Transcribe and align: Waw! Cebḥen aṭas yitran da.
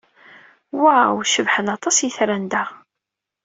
Waw! 0.81 1.15
Cebḥen 1.25 1.67
aṭas 1.75 1.97
yitran 2.01 2.45
da. 2.51 2.63